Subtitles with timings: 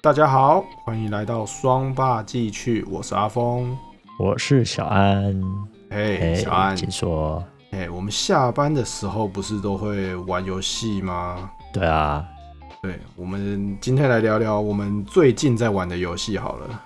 [0.00, 3.76] 大家好，欢迎来到双霸继趣，我是阿峰，
[4.16, 5.42] 我是小安。
[5.90, 7.44] 嘿，小安，请说。
[7.72, 11.50] 哎，我们下班的时候不是都会玩游戏吗？
[11.72, 12.24] 对啊，
[12.80, 16.80] 对，我们今天来聊聊我们最近在玩的游戏好了。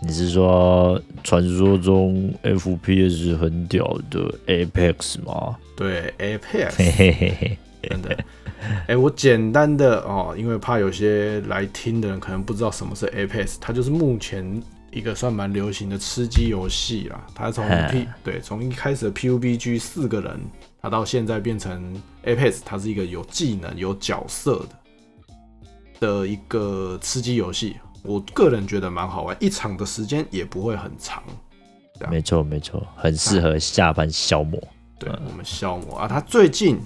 [0.00, 5.56] 你是说传说中 FPS 很屌的 Apex 吗？
[5.76, 7.56] 对，Apex，
[7.90, 8.24] 真的。
[8.88, 14.62] 哎，我简单的哦，因为怕有些来听的人可能不知道什么是 Apex，它就是目前。
[14.92, 20.40] 一个算蛮流行的吃鸡游戏啦，它从 P 对从一开始的 PUBG 四个人，
[20.80, 21.92] 它到现在变成
[22.24, 24.64] Apex，它是一个有技能、有角色
[26.00, 27.76] 的的一个吃鸡游戏。
[28.04, 31.22] 我个人觉得蛮好玩，一场的时间也不会很长。
[32.08, 34.58] 没错没错，很适合下班消磨。
[34.98, 36.78] 对，我们消磨啊，他最近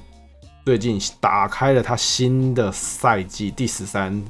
[0.65, 4.23] 最近打开了他新的赛季第十三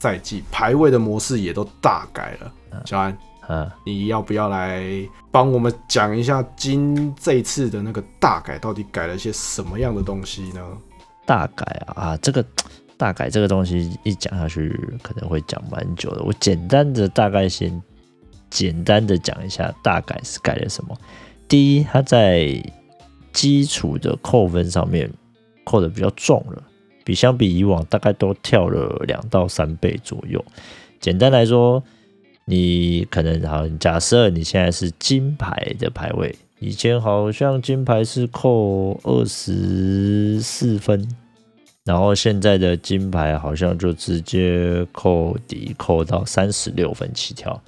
[0.00, 2.52] 赛季，排位的模式也都大改了。
[2.84, 3.16] 小安，
[3.48, 4.82] 嗯，你要不要来
[5.30, 10.60] 帮我们讲一下今这次的那个大改到底改了些什么样的东西呢？
[11.24, 12.44] 大改啊啊，这个
[12.96, 14.68] 大改这个东西一讲下去
[15.02, 16.22] 可能会讲蛮久的。
[16.22, 17.80] 我简单的大概先
[18.50, 20.96] 简单的讲一下大改是改了什么。
[21.46, 22.60] 第一，它在
[23.32, 25.10] 基础的扣分上面
[25.64, 26.62] 扣的比较重了，
[27.04, 30.44] 比相比以往大概都跳了两到三倍左右。
[31.00, 31.82] 简单来说。
[32.46, 41.08] 你可能好，假设你现在是金牌的排位，以前好像金牌是扣二十四分，
[41.86, 47.58] 然后现在的金牌好像就直接扣底扣到三十六分起跳。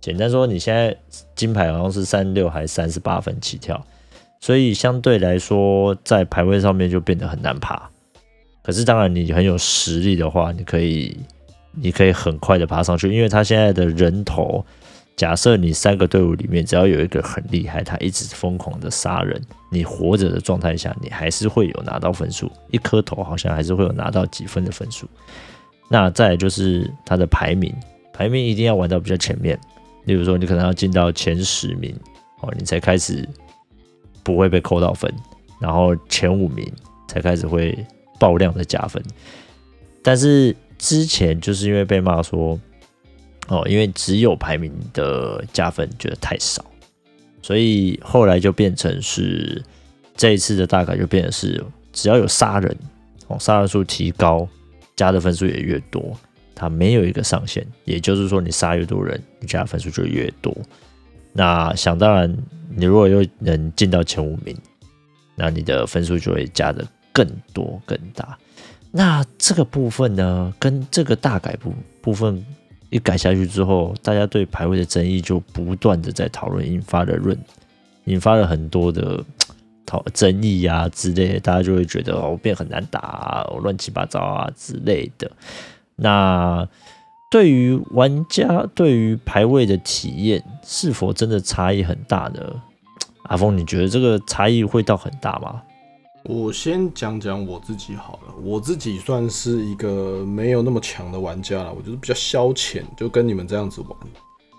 [0.00, 0.96] 简单说，你现在
[1.36, 3.80] 金牌好像是三十六还是三十八分起跳，
[4.40, 7.90] 所以相对来说在排位上面就变得很难爬。
[8.62, 11.16] 可是当然，你很有实力的话，你可以。
[11.78, 14.64] 你可以很快的爬上去，因为他现在的人头，
[15.14, 19.38] 假设你三个队伍里面只要有一个很厉害，他一直疯狂的杀人，
[19.70, 25.06] 你活着的状态下，你还是会有拿到分数，一颗头好像还是会有拿到几分的分数。
[25.90, 27.70] 那再就是他的排名，
[28.10, 29.60] 排名一定要玩到比较前面，
[30.06, 31.94] 例如说你可能要进到前十名
[32.40, 33.28] 哦，你才开始
[34.26, 35.08] 不会被扣到分，
[35.60, 36.70] 然后前五名
[37.06, 37.78] 才开始会
[38.18, 39.00] 爆量的加分，
[40.02, 40.54] 但是。
[40.78, 42.60] 之前就是因为被骂说，
[43.48, 46.62] 哦，因为只有排名的加分觉得太少，
[47.40, 49.64] 所以后来就变成是
[50.14, 52.76] 这一次的大改就变成是只要有杀人，
[53.26, 54.46] 哦，杀人数提高，
[54.94, 56.14] 加的分数也越多，
[56.54, 60.54] 它没有一个上限，也就是说你杀越多人，你加的分数就越多。
[61.36, 62.34] 那想当然，
[62.74, 64.56] 你如果又能进到前五名，
[65.34, 66.82] 那你的分数就会加的
[67.12, 68.38] 更多更大。
[68.90, 72.42] 那这个部分呢，跟这个大改部部分
[72.88, 77.38] 一改下去之后，大家对排位的争议就不断的在讨论，引发了论，
[78.04, 79.22] 引发了很多的
[79.84, 85.30] 讨争议啊之类的，大家就会觉得哦变很难打啊，乱七八糟啊之类的。
[85.96, 86.66] 那
[87.36, 92.40] 对于玩家对于排位的体验，是否真的差异很大呢？
[93.24, 95.60] 阿峰，你觉得这个差异会到很大吗？
[96.24, 103.90] 我先讲讲我自己好了，我自己算是一个没有那么强的玩家了，我就是比较消遣，就跟你们这样子玩，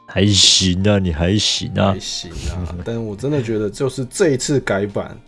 [0.05, 5.19] 还行啊，你还行啊，还行啊，但我真的觉得就是这一次改版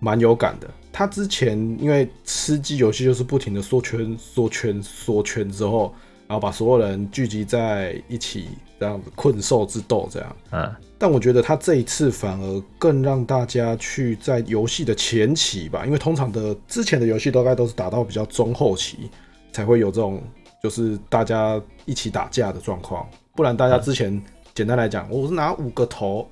[0.00, 0.68] 蛮有感的。
[0.92, 5.94] 他之前因为吃鸡游戏就是不停的缩圈、缩圈、缩圈之后，
[6.30, 10.72] 然后把所有人聚集在一起，这样子困兽之斗这样，嗯。
[10.96, 19.10] 但我觉得他这一次反而更让大家去在游戏的前期吧，因为通常的之前的游戏大概都是打到比较中后期
[19.50, 20.22] 才会有这种
[20.62, 24.22] 就是大家一起打架的状况，不然大家之前
[24.54, 26.28] 简单来讲，我是拿五个头，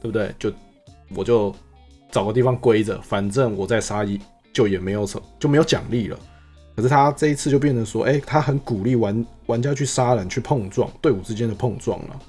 [0.00, 0.34] 对不对？
[0.36, 0.52] 就
[1.14, 1.54] 我就
[2.10, 4.18] 找个地方归着，反正我再杀一
[4.52, 6.18] 就也没有什就没有奖励了。
[6.78, 12.20] 可是他这一次就变成说，哎，他很鼓励玩玩家去杀人、去碰撞，队伍之间的碰撞了，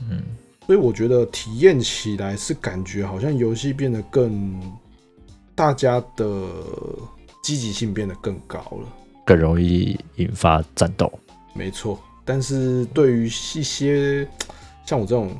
[0.00, 0.24] 嗯。
[0.66, 4.60] 所以我觉得体验起来是感觉好像游戏变得更，
[5.54, 6.48] 大家的
[7.44, 8.88] 积极性变得更高了，
[9.24, 11.08] 更容易引发战斗。
[11.54, 14.28] 没错，但是对于一些
[14.84, 15.30] 像我这种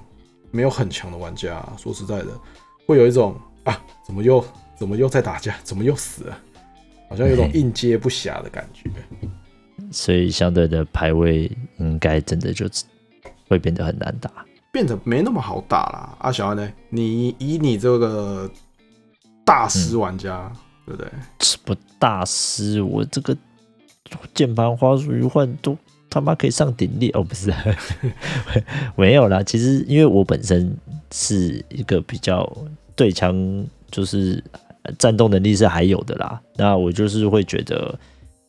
[0.53, 2.29] 没有很强的玩家，说实在的，
[2.87, 3.35] 会有一种
[3.65, 4.45] 啊，怎么又
[4.79, 6.39] 怎么又在打架，怎么又死了，
[7.09, 8.91] 好像有种应接不暇的感觉。
[9.91, 12.67] 所以相对的排位应该真的就
[13.49, 14.31] 会变得很难打。
[14.73, 16.17] 变得没那么好打啦。
[16.19, 16.73] 阿、啊、小安呢？
[16.91, 18.51] 你以你这个
[19.45, 20.57] 大师玩家，嗯、
[20.87, 21.11] 对不对？
[21.41, 22.83] 什么大师？
[22.83, 23.35] 我这个
[24.35, 25.79] 键盘花鼠一换都
[26.11, 27.55] 他妈可以上顶力哦，不是，
[28.97, 29.43] 没有啦。
[29.43, 30.77] 其实因为我本身
[31.11, 32.47] 是一个比较
[32.95, 34.43] 对枪，就是
[34.99, 36.41] 战斗能力是还有的啦。
[36.57, 37.99] 那我就是会觉得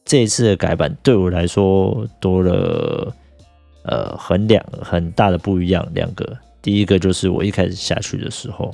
[0.06, 3.14] 这一次的改版对我来说多了
[3.84, 6.38] 呃很两很大的不一样，两个。
[6.62, 8.74] 第一个就是我一开始下去的时候，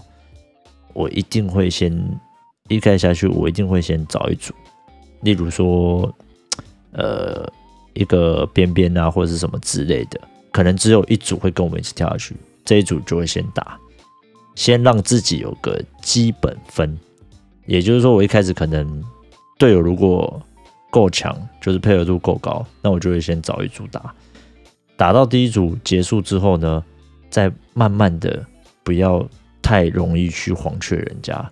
[0.94, 1.92] 我一定会先
[2.70, 4.52] 一开始下去，我一定会先找一组，
[5.22, 6.12] 例如说，
[6.94, 7.48] 呃，
[7.94, 10.20] 一个边边啊，或者是什么之类的，
[10.52, 12.36] 可能只有一组会跟我们一起跳下去，
[12.66, 13.78] 这一组就会先打，
[14.56, 16.98] 先让自己有个基本分。
[17.66, 19.04] 也就是说，我一开始可能
[19.58, 20.42] 队友如果
[20.90, 24.14] 够强，就是配合度够高，那我就会先找一组打，
[24.96, 26.84] 打到第一组结束之后呢，
[27.30, 28.46] 再慢慢的，
[28.84, 29.28] 不要
[29.62, 31.52] 太容易去黄雀人家，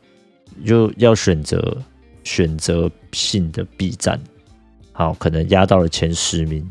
[0.66, 1.78] 就要选择
[2.24, 4.20] 选择性的避战，
[4.92, 6.70] 好，可能压到了前十名，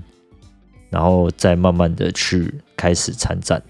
[0.91, 3.61] 然后再慢慢的去开始参战，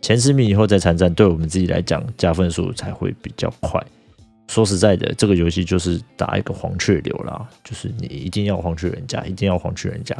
[0.00, 3.84] 前十名以后再参战，对我们自己来讲加分数才会比较快。
[4.48, 10.16] 说实在的，这个游戏就是打一个黄雀流啦，就是你一定要黄雀人家，一定要黄雀人家，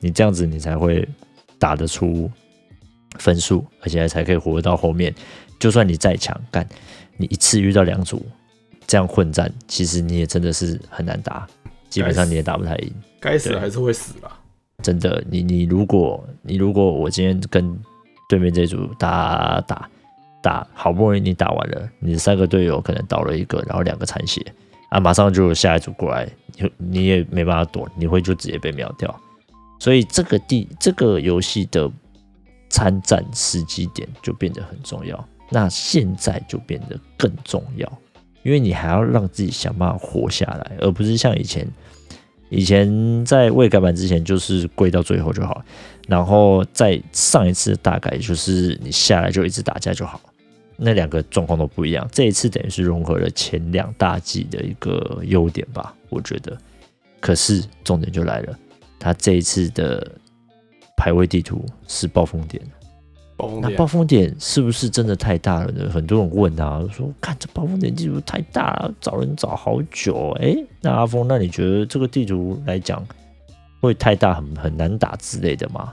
[0.00, 1.08] 你这样子你才会
[1.58, 2.30] 打得出。
[3.18, 5.14] 分数，而且才可以活到后面。
[5.58, 6.68] 就算你再强，干
[7.16, 8.22] 你一次遇到两组
[8.86, 11.46] 这样混战，其实你也真的是很难打，
[11.88, 12.92] 基本上你也打不太赢。
[13.18, 14.38] 该死还是会死吧？
[14.82, 17.74] 真的，你你如果你如果我今天跟
[18.28, 19.88] 对面这组打打
[20.46, 24.40] 打，好不容易你打完了，你三个队友可能倒了一个，然后两个残血
[24.90, 29.12] 啊，马上就下一组过来，你你也没办法躲，你会就直接被秒掉。
[29.80, 31.90] 所以这个地这个游戏的。
[32.68, 37.90] 参战时机点就变得很重要，那现在就变得更重要，
[38.42, 41.66] 因为你还要让自己想办法活下来，而不是像以前，
[42.50, 45.64] 以前在未改版之前就是跪到最后就好，
[46.08, 50.20] 然后在上一次大概就是你下来就一直打架就好，
[50.76, 52.08] 那两个状况都不一样。
[52.12, 56.56] 这一次等于是融合了前两大季的一个优点吧，我觉得。
[57.20, 58.58] 可是重点就来了，
[58.98, 60.12] 他这一次的。
[60.98, 62.60] 排位地图是暴风点，
[63.36, 65.90] 暴风点，那暴风点是不是真的太大了呢？
[65.90, 70.34] 很多人问啊，说看这暴风点地图太大了，找人找好久。
[70.40, 73.06] 哎、欸，那阿峰，那你觉得这个地图来讲
[73.82, 75.92] 会太大，很很难打之类的吗？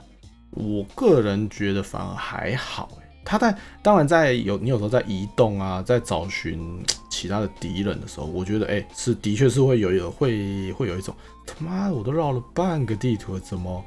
[0.52, 2.88] 我个人觉得反而还好。
[3.02, 11.14] 哎，他在当然在有你有时候在移动啊，在找寻其他的敌人的时候，我觉得哎、欸，是的确是会有有会会有一种
[11.46, 13.84] 他妈的，我都绕了半个地图了，怎么？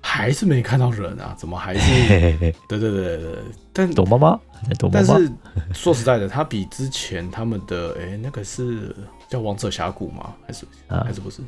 [0.00, 1.34] 还是没看到人啊？
[1.36, 2.38] 怎么还是？
[2.68, 3.38] 对对对对对。
[3.72, 4.40] 但躲猫猫，
[4.78, 5.04] 躲猫猫。
[5.04, 5.30] 但是
[5.74, 8.94] 说实在的，他比之前他们的哎、欸，那个是
[9.28, 10.32] 叫王者峡谷吗？
[10.46, 11.42] 还是、啊、还是不是？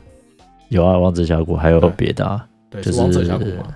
[0.69, 2.45] 有啊，王者峡谷还有别的啊。
[2.69, 3.75] 对，就是是王者峡谷嘛。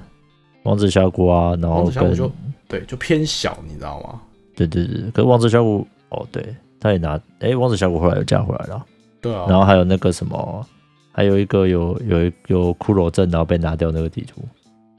[0.64, 2.30] 王者峡谷啊，然后跟就
[2.78, 4.20] 对就偏小，你知道吗？
[4.56, 8.84] 对对对，可是王者峡谷哦，对，他也拿哎、欸，王者峡谷后来又加回来了。
[9.20, 9.46] 对啊。
[9.48, 10.66] 然后还有那个什么，
[11.12, 14.42] 还有一个有有有骷髅镇，然后被拿掉那个地图。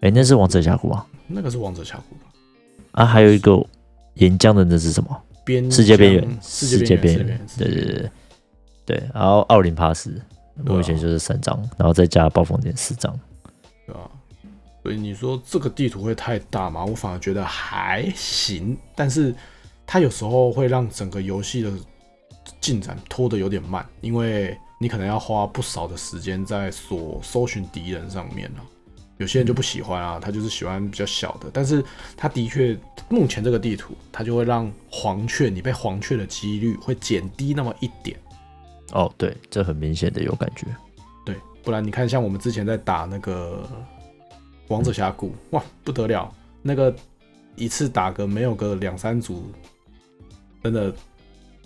[0.01, 2.31] 哎、欸，那是王者峡谷啊，那个是王者峡谷吧
[2.93, 3.61] 啊，还有一个
[4.13, 5.21] 岩浆的那是什么？
[5.43, 8.11] 边世界边缘，世界边缘，对对对
[8.85, 9.03] 对。
[9.13, 10.19] 然后奥林帕斯
[10.63, 13.13] 目前就是三张，啊，然后再加暴风点四张。
[13.85, 14.09] 对啊，
[14.85, 16.85] 所以你说这个地图会太大吗？
[16.85, 19.33] 我反而觉得还行，但是
[19.83, 21.73] 它有时候会让整个游戏的
[22.61, 28.61] 进展拖得有点慢，因为你可能要花不少的时间在所搜寻敌人上面了。
[29.17, 31.83] 有些人就不喜欢啊，他就是喜欢比较小的，但是
[32.15, 32.77] 他的确
[33.09, 38.15] 目前这个地图，他就会让黄雀你被黄雀的几率会减低那么一点。
[38.91, 40.67] 哦，对，这很明显的有感觉。
[41.25, 43.67] 对，不然你看，像我们之前在打那个
[44.67, 46.31] 王者峡谷，哇，不得了，
[46.61, 46.93] 那个
[47.55, 49.43] 一次打个没有个两三组，
[50.63, 50.93] 真的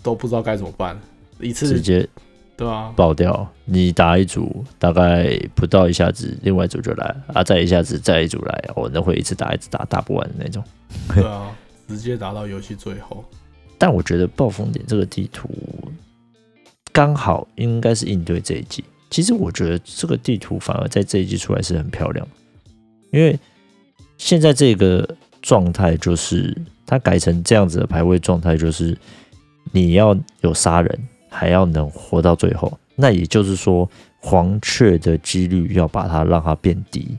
[0.02, 0.98] 都不知道该怎么办，
[1.40, 2.08] 一次直接。
[2.56, 3.50] 对啊，爆掉！
[3.64, 10.62] 你打一组，大概不到一下子，另外一组就来啊，再一下子再一组来，我那会一直打一直打，打不完的那种。
[11.14, 11.50] 对啊，
[11.88, 13.24] 直接打到游戏最后。
[13.78, 15.48] 但我觉得暴风点这个地图
[16.92, 18.84] 刚好应该是应对这一季。
[19.08, 22.28] 其实我觉得这个地图反而在这一季出来是很漂亮，
[23.10, 23.38] 因为
[24.18, 25.08] 现在这个
[25.40, 28.96] 状态就是它改成这样子的排位状态，就是
[29.72, 30.98] 你要有杀人。
[31.32, 33.88] 还要能活到最后，那也就是说，
[34.18, 37.16] 黄雀的几率要把它让它变低。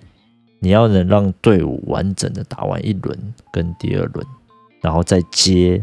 [0.59, 3.17] 你要能让队伍完整的打完一轮
[3.53, 4.27] 跟第二轮，
[4.81, 5.81] 然后再接，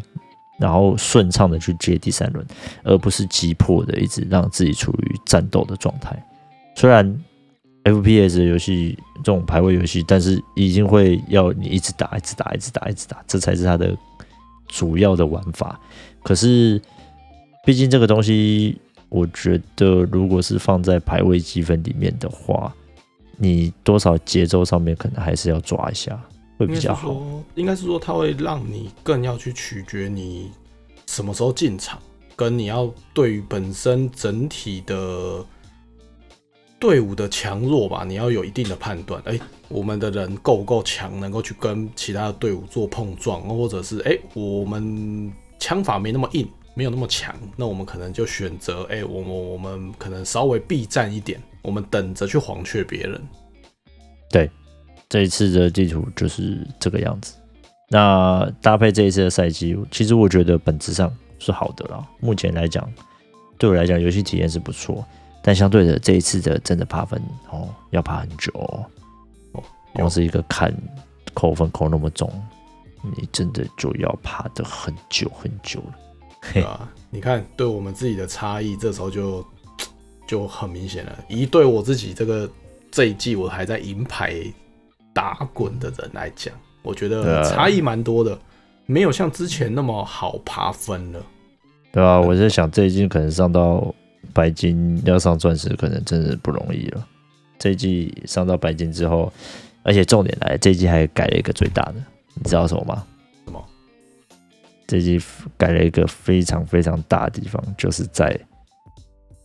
[0.58, 2.46] 然后顺畅的去接第三轮，
[2.84, 6.22] 而不是急迫的一直让自己处于战斗的状态。
[6.74, 7.18] 虽然
[7.88, 13.96] FPS 游戏这种排位游戏，但是已经会要你一直打，一直打，一直打，一直打，这才是它的
[14.66, 15.80] 主要的玩法。
[16.22, 16.80] 可是，
[17.64, 18.78] 毕竟这个东西，
[19.08, 22.74] 我觉得如果是放在排位积分里面的话，
[23.36, 26.20] 你多少节奏上面可能还是要抓一下，
[26.58, 27.16] 会比较好。
[27.54, 30.50] 应该是说，它会让你更要去取决你
[31.06, 31.98] 什么时候进场，
[32.36, 35.44] 跟你要对于本身整体的。
[36.78, 39.20] 队伍的强弱吧，你要有一定的判断。
[39.24, 53.20] 哎、我们的人够不够强，能够去跟其他的队伍做碰撞，或者是哎、我们枪法没那么硬，没有那么强，那我们可能就选择哎、我我我们可能稍微避战一点，我们等着去黄雀别人。
[54.30, 54.48] 对，
[55.08, 57.34] 这一次的地图就是这个样子。
[57.90, 62.06] 那搭配这一次的赛季，其实我觉得本质上是好的啦。
[62.20, 62.88] 目前来讲，
[63.58, 65.04] 对我来讲，游戏体验是不错。
[65.48, 68.84] 但相对的，这一次的真的爬分哦，要爬很久哦。
[69.94, 70.70] 光是一个看
[71.32, 72.30] 扣分扣那么重，
[73.16, 75.94] 你真的就要爬的很久很久了。
[76.52, 79.42] 对啊，你看，对我们自己的差异，这时候就
[80.26, 81.18] 就很明显了。
[81.30, 82.46] 以对我自己这个
[82.90, 84.34] 这一季我还在银牌
[85.14, 86.52] 打滚的人来讲，
[86.82, 88.38] 我觉得差异蛮多的，
[88.84, 91.22] 没有像之前那么好爬分了。
[91.90, 93.94] 对啊，我在想这一季可能上到。
[94.32, 97.06] 白金要上钻石，可能真的不容易了。
[97.58, 99.32] 这一季上到白金之后，
[99.82, 101.94] 而且重点来，这一季还改了一个最大的，
[102.34, 103.04] 你知道什么吗？
[103.44, 103.64] 什么？
[104.86, 105.20] 这一季
[105.56, 108.38] 改了一个非常非常大的地方，就是在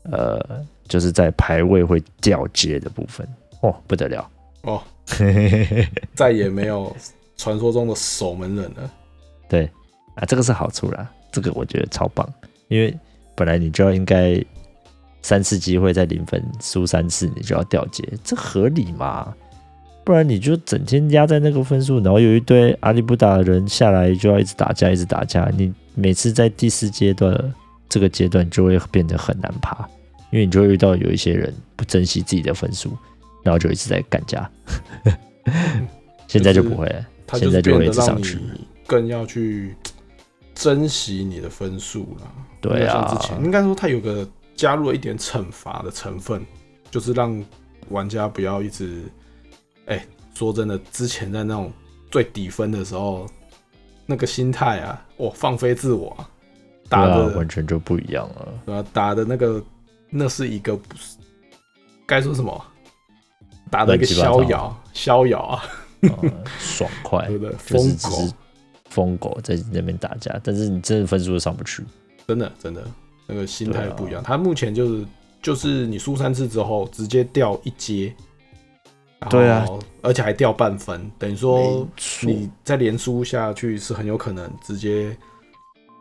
[0.03, 3.27] 呃，就是在排位会掉阶的部分
[3.61, 4.29] 哦，不得了
[4.61, 4.83] 哦，
[6.13, 6.95] 再也没有
[7.35, 8.91] 传说中的守门人了。
[9.49, 9.67] 对
[10.15, 12.31] 啊，这个是好处啦，这个我觉得超棒，
[12.67, 12.95] 因为
[13.33, 14.39] 本来你就要应该。
[15.23, 19.33] 三次机会再零分输三次，你就要掉阶，这合理吗？
[20.03, 25.49] 不然你就整天压在那个分数，然后有一堆阿里不达的人下来就要一直打架，一直打架。
[25.57, 27.53] 你每次在第四阶段
[27.87, 29.87] 这个阶段就会变得很难爬，
[30.29, 32.91] 因为你就会遇到有一些人不珍惜自己的分数，
[33.43, 34.51] 然后就一直在干架。
[36.27, 38.37] 现在就不会了，现在就会一直上去，
[38.85, 39.73] 更要去
[40.53, 42.29] 珍惜你的分数了。
[42.59, 44.27] 对啊，像之前应该说他有个。
[44.55, 46.45] 加入了一点惩罚的成分，
[46.91, 47.43] 就是让
[47.89, 49.03] 玩家不要一直，
[49.85, 51.71] 哎、欸，说真的，之前在那种
[52.09, 53.27] 最底分的时候，
[54.05, 56.15] 那个心态啊，哦，放飞自我，
[56.87, 58.85] 打的、啊、完全就不一样了，对吧、啊？
[58.93, 59.63] 打的那个，
[60.09, 61.17] 那是一个不是
[62.05, 62.65] 该说什么，
[63.69, 65.63] 打的一个逍遥，逍遥啊，
[66.59, 67.53] 爽快，对不对？
[67.55, 68.33] 疯狗，
[68.89, 71.83] 疯狗在那边打架，但是你真的分数都上不去，
[72.27, 72.83] 真的，真的。
[73.27, 75.05] 那个心态不一样，他目前就是
[75.41, 78.13] 就是你输三次之后直接掉一阶，
[79.29, 79.65] 对啊，
[80.01, 81.87] 而且还掉半分，等于说
[82.21, 85.15] 你再连输下去是很有可能直接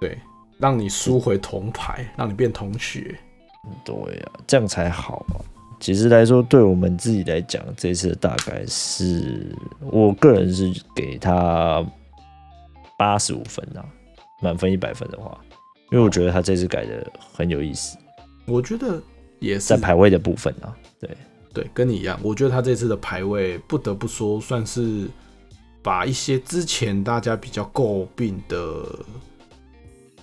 [0.01, 0.19] 对
[0.59, 3.17] 让你输回铜牌，让你变同学。
[3.85, 5.39] 对啊，这样才好啊。
[5.79, 11.85] 其实来说，对我们自己来讲，这次大概是我个人是给他
[12.97, 13.83] 八十五分啊，
[14.41, 15.37] 满分一百分的话。
[15.93, 17.99] 因为我觉得他这次改的很有意思，
[18.47, 18.99] 我觉得
[19.41, 21.11] 也是在排位的部分啊，对
[21.53, 25.07] 对，跟你一样，我觉得他这次的排位不得不说算是
[25.83, 28.87] 把一些之前大家比较诟病的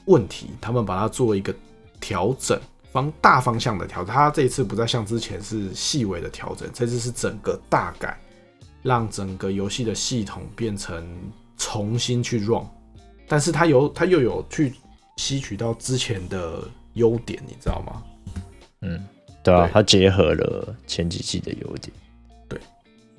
[0.05, 1.53] 问题，他们把它做一个
[1.99, 2.59] 调整，
[2.91, 4.11] 方大方向的调整。
[4.11, 8.19] 他这一次不再像之前是细微的调整，这次是整个大改，
[8.81, 11.07] 让整个游戏的系统变成
[11.57, 12.65] 重新去 run，
[13.27, 14.73] 但是他有他又有去。
[15.19, 18.01] 吸取到之前的优点，你知道吗？
[18.79, 19.05] 嗯，
[19.43, 21.91] 对啊，他结合了前几季的优点，
[22.47, 22.57] 对，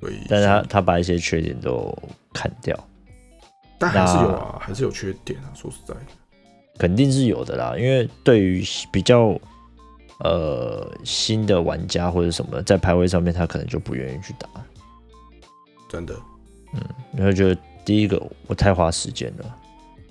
[0.00, 1.94] 所以，但是他他把一些缺点都
[2.32, 2.74] 砍掉，
[3.78, 5.52] 但还是有啊，还是有缺点啊。
[5.54, 6.00] 说实在的，
[6.78, 9.38] 肯定是有的啦，因为对于比较
[10.20, 14.48] 呃新的玩家或者什么，在排位上面他可能就不愿意去打，
[15.86, 16.14] 真的，
[16.72, 16.80] 嗯，
[17.12, 19.54] 你会觉得第一个我太花时间了，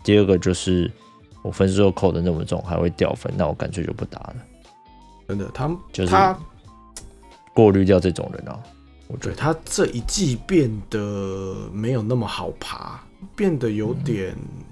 [0.04, 0.90] 第二个就是。
[1.42, 4.36] 我分数又扣的那么重，还会掉分，那我干脆就不打了。
[5.28, 6.38] 真的，他就是他
[7.54, 8.60] 过滤掉这种人啊。
[9.08, 13.00] 我觉得他这一季变得没有那么好爬，
[13.36, 14.64] 变得有点，嗯、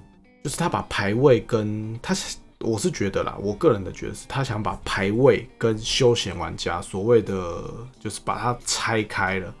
[0.44, 2.14] 就是他把排位跟他，
[2.60, 7.64] 我是觉得啦，我个人的觉得是他想把排位跟休闲玩家所谓的，
[7.98, 9.52] 就是把它拆开了。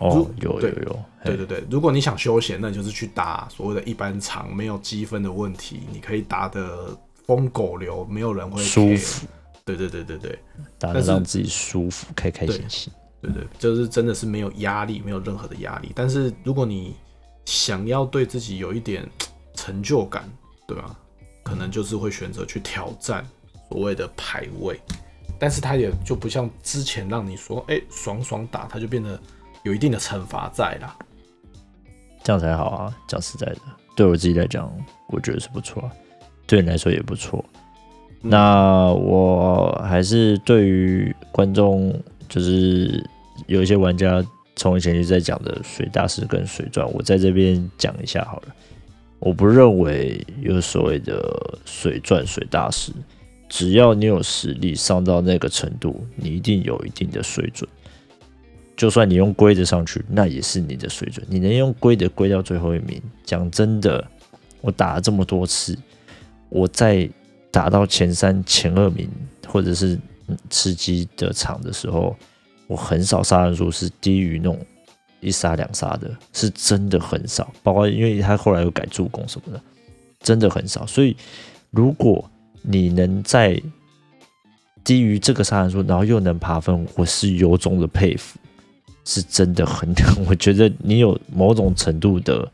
[0.00, 6.96] 哦，有有有，对对对，如果你想休闲，那你就是去打所谓的一般场，没有积分的问题，你可以打的
[7.26, 9.26] 疯狗流，没有人会舒服。
[9.64, 10.38] 对对对对对，
[10.78, 12.92] 打的让自己舒服，开开心心。
[13.20, 15.92] 对对，就是真的是没有压力，没有任何的压力。
[15.94, 16.96] 但是如果你
[17.44, 19.08] 想要对自己有一点
[19.54, 20.28] 成就感，
[20.66, 20.96] 对吧？
[21.44, 23.24] 可能就是会选择去挑战
[23.68, 24.80] 所谓的排位，
[25.38, 29.20] 但是它也就不像之前让你说，哎，爽爽打，它就变得
[29.62, 30.96] 有一定的惩罚在啦。
[32.24, 32.96] 这样才好啊！
[33.08, 33.60] 讲实在的，
[33.96, 34.72] 对我自己来讲，
[35.08, 35.90] 我觉得是不错，
[36.46, 37.44] 对你来说也不错。
[38.22, 41.92] 嗯、那我还是对于观众，
[42.28, 43.04] 就是
[43.48, 48.54] 有一些玩家从以前就在讲的水大师跟水钻，我在这边讲一下好了。
[49.18, 51.20] 我不认为有所谓的
[51.64, 52.92] 水钻水大师，
[53.48, 57.68] 只要你有实力上到那个程度，你一定有一定的水准。
[58.76, 61.26] 就算你用龟的上去，那也是你的水准。
[61.28, 64.04] 你能用龟的龟到最后一名，讲真的，
[64.60, 65.76] 我打了这么多次，
[66.48, 67.08] 我在
[67.50, 69.08] 打到前三、前二名
[69.46, 69.98] 或者是
[70.50, 72.16] 吃鸡的场的时候，
[72.66, 74.58] 我很少杀人数是低于那种。
[75.24, 79.62] 一杀两杀的是真的很少，包括因为他后来又改助攻什么的，
[80.18, 80.84] 真的很少。
[80.84, 81.16] 所以
[81.70, 82.28] 如果
[82.60, 83.62] 你能在
[84.82, 88.36] 低于这个杀人数，然后又能爬分，我是由衷的佩服，
[89.04, 89.92] 是真的很。
[90.28, 92.50] 我觉得你有某种程度的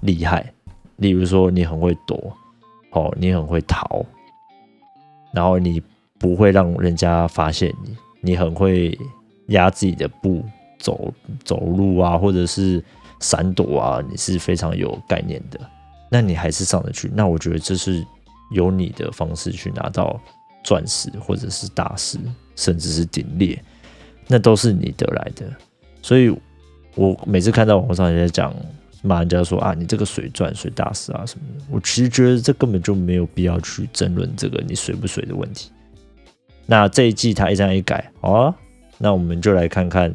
[0.00, 0.52] 厉害，
[0.96, 2.36] 例如说你很会躲，
[2.92, 4.04] 哦，你很会逃，
[5.32, 5.82] 然后你
[6.18, 8.98] 不会让人家发现你，你很会
[9.48, 10.44] 压自己的步。
[10.80, 11.14] 走
[11.44, 12.84] 走路啊，或者是
[13.18, 15.58] 闪躲啊，你是非常有概念的。
[16.10, 18.06] 那你还是上得去，那我觉得这是
[18.50, 20.20] 有你的方式去拿到
[20.62, 22.18] 钻石，或者是大师，
[22.54, 23.64] 甚至是顶猎，
[24.26, 25.46] 那都是你得来的。
[26.02, 26.34] 所以
[26.94, 28.54] 我每次看到网上人家讲
[29.02, 35.70] 骂人家说啊，你这个水钻水大师啊什么的，我其实觉得这根本就没有必要去争论这个你水不水的问题。
[36.66, 38.54] 那这一季他一这样一改，好啊，
[38.98, 40.14] 那我们就来看看。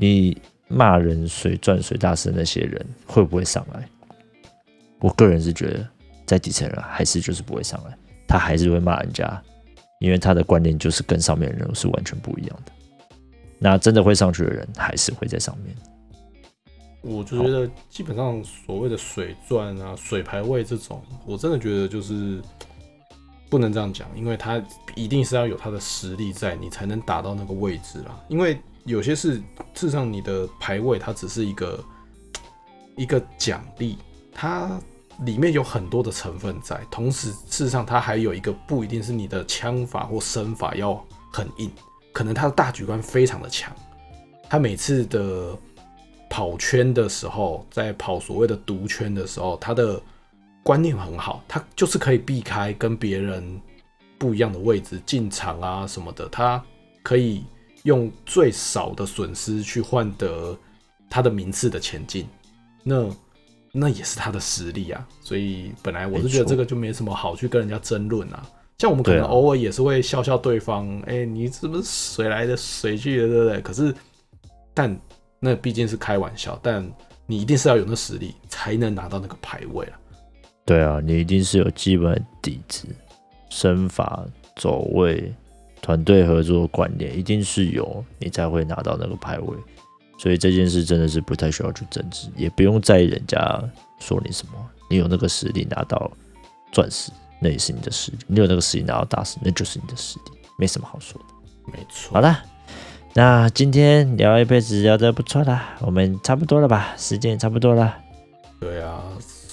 [0.00, 0.36] 你
[0.68, 3.84] 骂人水钻水大师那些人会不会上来？
[5.00, 5.88] 我个人是觉得，
[6.24, 9.42] 在底层人还是就是不会上来，他还是会骂人家，
[9.98, 12.70] 因为他的观念就是跟上面的人是完全不一样的。
[13.58, 15.74] 那真的会上去的人还是会在上面。
[17.00, 22.40] 我就觉得基本上所谓的水钻啊、水排位这种，我真的觉得就是
[23.48, 24.62] 不能这样讲，因为他
[24.94, 28.58] 一定是要有他的实力在，你才能打到那个位置啦，因为。
[28.84, 29.42] 有些是，事
[29.74, 31.84] 实上你的排位它只是一个
[32.96, 33.98] 一个奖励，
[34.32, 34.80] 它
[35.26, 36.80] 里面有很多的成分在。
[36.90, 40.94] 同时，事实上它还有一个不一定是你的枪法或身法要
[41.30, 41.70] 很硬，
[42.18, 43.72] 可能他的大局观非常的强。
[44.48, 45.56] 他每次的
[46.28, 50.02] 跑圈的时候，在跑所谓的毒圈的时候，他的
[50.64, 53.60] 观念很好，他就是可以避开跟别人
[54.18, 56.60] 不一样的位置进场啊什么的，他
[57.04, 57.44] 可以。
[57.84, 60.54] 用最少的损失去换得
[61.08, 62.26] 他的名次的前进，
[62.82, 63.08] 那
[63.72, 65.06] 那也是他的实力啊。
[65.20, 68.42] 所以本来我是觉得这个就没什么好去跟人家争论啊。
[68.78, 73.60] 像我们可能偶尔也是会笑笑对方，哎、欸，你是不是水来的水去的，对不对？
[73.60, 73.94] 可是，
[74.72, 74.96] 但
[75.40, 76.88] 那毕竟是开玩笑，但
[77.26, 79.98] 你一定是要有那实力才能拿到那个排位啊。
[80.64, 82.86] 对啊，你一定是有基本底子、
[83.50, 84.24] 身法、
[84.56, 85.32] 走位。
[85.80, 89.56] 团队合作观念一定是有，你才会拿到那个排位，
[90.18, 93.62] 所以这件事真的是不太需要去争执，也不用在意人家
[94.00, 94.52] 说你什么。
[94.90, 96.10] 你有那个实力拿到
[96.72, 101.26] 钻石，那也是你的实力；你有那个实力拿到大师，那就是你的实力，没什么好说的。
[101.72, 102.14] 没错。
[102.14, 102.42] 好了，
[103.14, 106.94] 那今天聊一辈子聊得不错啦，我们差不多了吧？
[106.96, 107.94] 时间也差不多了。
[108.60, 109.02] 对啊。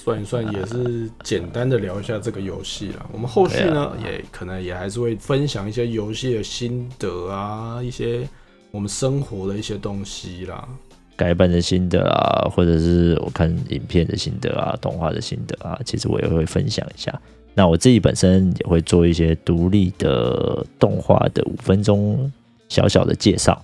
[0.05, 3.09] 算一算也是简单的聊一下这个游戏了。
[3.11, 8.21] 我们后续呢，也可能也还是会分享一些游戏的心得啊，一些
[8.69, 10.69] 我们生活的一些东西啦，
[11.15, 17.19] 改版的心得啊，或者是我看影片的心得啊，动画的心得啊，其实我也会分享一下。
[17.55, 22.31] 那我自己本身也会做一些独立的动画的五分钟
[22.69, 23.59] 小小的介绍。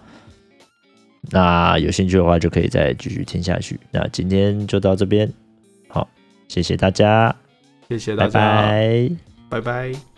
[1.29, 3.79] 那有兴趣的话，就可以再继续听下去。
[3.91, 5.31] 那今天就到这边。
[5.87, 6.07] 好
[6.47, 7.35] 谢谢大家，
[7.89, 9.61] 谢谢大家，拜拜。
[9.61, 10.10] 拜拜。